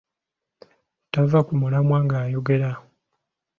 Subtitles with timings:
[1.11, 2.71] Tava ku mulamwa ng'ayogera.